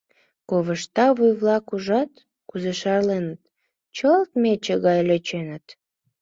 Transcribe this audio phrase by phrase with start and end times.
[0.49, 2.11] Ковышта вуй-влак ужат,
[2.49, 3.41] кузе шарленыт,
[3.95, 5.65] чылт мече гай лӧченыт.